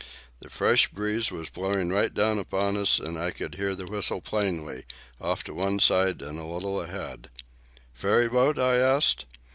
[0.39, 4.19] The fresh breeze was blowing right down upon us, and I could hear the whistle
[4.19, 4.85] plainly,
[5.19, 7.29] off to one side and a little ahead.
[7.93, 9.27] "Ferry boat?" I asked.